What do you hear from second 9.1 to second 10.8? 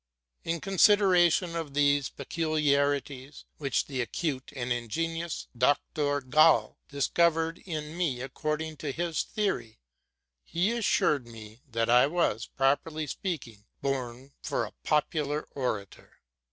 theory, he